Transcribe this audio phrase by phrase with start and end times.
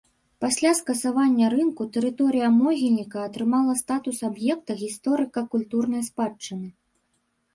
[0.43, 6.67] Пасля скасавання рынку тэрыторыя могільніка атрымала статус аб'екта гісторыка-культурнай спадчыны.